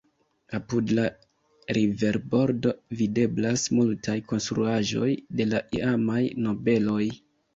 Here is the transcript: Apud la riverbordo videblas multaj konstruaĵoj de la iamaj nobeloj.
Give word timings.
Apud 0.59 0.93
la 0.99 1.03
riverbordo 1.77 2.71
videblas 3.01 3.65
multaj 3.79 4.17
konstruaĵoj 4.31 5.13
de 5.41 5.47
la 5.53 5.63
iamaj 5.81 6.23
nobeloj. 6.47 7.03